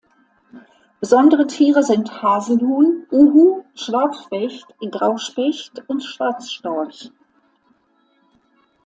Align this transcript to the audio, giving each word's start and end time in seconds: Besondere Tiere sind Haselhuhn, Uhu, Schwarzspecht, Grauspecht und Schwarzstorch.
Besondere 0.99 1.45
Tiere 1.45 1.83
sind 1.83 2.23
Haselhuhn, 2.23 3.05
Uhu, 3.11 3.65
Schwarzspecht, 3.75 4.65
Grauspecht 4.89 5.83
und 5.87 6.03
Schwarzstorch. 6.03 7.11